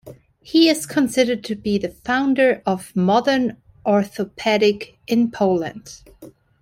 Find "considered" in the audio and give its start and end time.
0.87-1.43